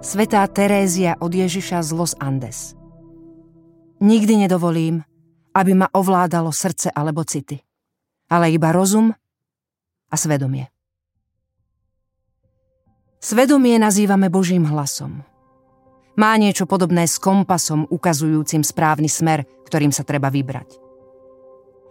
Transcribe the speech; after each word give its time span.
Svetá 0.00 0.48
Terézia 0.48 1.12
od 1.20 1.28
Ježiša 1.28 1.84
z 1.84 1.92
Los 1.92 2.16
Andes. 2.16 2.72
Nikdy 4.00 4.48
nedovolím, 4.48 5.04
aby 5.52 5.76
ma 5.76 5.92
ovládalo 5.92 6.48
srdce 6.56 6.88
alebo 6.88 7.20
city, 7.20 7.60
ale 8.32 8.48
iba 8.48 8.72
rozum 8.72 9.12
a 10.08 10.16
svedomie. 10.16 10.72
Svedomie 13.20 13.76
nazývame 13.76 14.32
Božím 14.32 14.64
hlasom. 14.72 15.20
Má 16.16 16.32
niečo 16.40 16.64
podobné 16.64 17.04
s 17.04 17.20
kompasom 17.20 17.84
ukazujúcim 17.92 18.64
správny 18.64 19.12
smer, 19.12 19.44
ktorým 19.68 19.92
sa 19.92 20.00
treba 20.00 20.32
vybrať. 20.32 20.80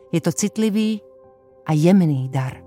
Je 0.09 0.17
to 0.17 0.33
citlivý 0.33 0.97
a 1.69 1.77
jemný 1.77 2.25
dar. 2.33 2.57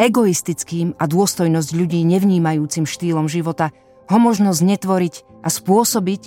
Egoistickým 0.00 0.96
a 0.96 1.04
dôstojnosť 1.04 1.70
ľudí 1.76 2.00
nevnímajúcim 2.08 2.88
štýlom 2.88 3.28
života 3.28 3.68
ho 4.10 4.18
možno 4.18 4.50
znetvoriť 4.50 5.46
a 5.46 5.48
spôsobiť, 5.48 6.22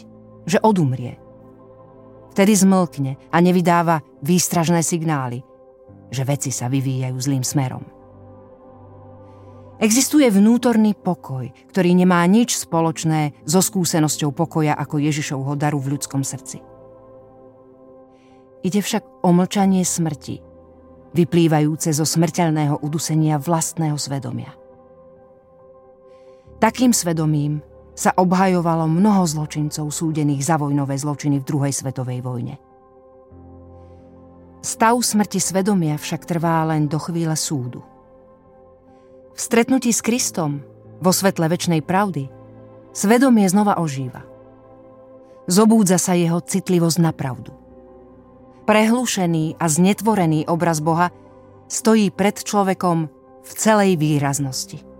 že 0.48 0.58
odumrie. 0.64 1.20
Vtedy 2.34 2.56
zmlkne 2.56 3.20
a 3.30 3.38
nevydáva 3.44 4.02
výstražné 4.26 4.82
signály, 4.82 5.46
že 6.10 6.24
veci 6.26 6.50
sa 6.50 6.72
vyvíjajú 6.72 7.18
zlým 7.20 7.46
smerom. 7.46 7.86
Existuje 9.84 10.30
vnútorný 10.32 10.96
pokoj, 10.96 11.52
ktorý 11.70 11.92
nemá 11.92 12.24
nič 12.24 12.56
spoločné 12.56 13.36
so 13.44 13.60
skúsenosťou 13.60 14.32
pokoja 14.32 14.74
ako 14.80 15.02
Ježišovho 15.04 15.60
daru 15.60 15.78
v 15.84 15.98
ľudskom 15.98 16.24
srdci. 16.24 16.64
Ide 18.64 18.80
však 18.80 19.28
o 19.28 19.30
mlčanie 19.36 19.84
smrti, 19.84 20.40
vyplývajúce 21.12 21.92
zo 21.92 22.08
smrteľného 22.08 22.80
udusenia 22.80 23.36
vlastného 23.36 24.00
svedomia. 24.00 24.56
Takým 26.64 26.96
svedomím 26.96 27.60
sa 27.94 28.10
obhajovalo 28.18 28.90
mnoho 28.90 29.24
zločincov 29.30 29.94
súdených 29.94 30.42
za 30.42 30.58
vojnové 30.58 30.98
zločiny 30.98 31.42
v 31.42 31.48
druhej 31.48 31.74
svetovej 31.74 32.26
vojne. 32.26 32.58
Stav 34.64 34.98
smrti 34.98 35.38
svedomia 35.44 36.00
však 36.00 36.26
trvá 36.26 36.64
len 36.66 36.90
do 36.90 36.98
chvíle 36.98 37.36
súdu. 37.36 37.84
V 39.34 39.40
stretnutí 39.40 39.92
s 39.92 40.02
Kristom, 40.02 40.64
vo 41.04 41.12
svetle 41.12 41.50
väčšnej 41.50 41.84
pravdy, 41.84 42.30
svedomie 42.96 43.46
znova 43.50 43.78
ožíva. 43.82 44.24
Zobúdza 45.52 46.00
sa 46.00 46.16
jeho 46.16 46.40
citlivosť 46.40 46.98
na 47.04 47.12
pravdu. 47.12 47.52
Prehlušený 48.64 49.60
a 49.60 49.66
znetvorený 49.68 50.48
obraz 50.48 50.80
Boha 50.80 51.12
stojí 51.68 52.08
pred 52.16 52.40
človekom 52.40 53.12
v 53.44 53.52
celej 53.60 54.00
výraznosti. 54.00 54.93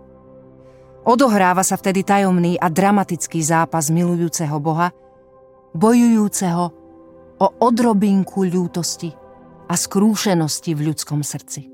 Odohráva 1.04 1.60
sa 1.60 1.76
vtedy 1.76 2.00
tajomný 2.00 2.56
a 2.56 2.72
dramatický 2.72 3.44
zápas 3.44 3.92
milujúceho 3.92 4.56
Boha, 4.56 4.88
bojujúceho 5.76 6.64
o 7.40 7.46
odrobinku 7.60 8.48
ľútosti 8.48 9.12
a 9.68 9.74
skrúšenosti 9.76 10.72
v 10.72 10.80
ľudskom 10.92 11.20
srdci. 11.20 11.73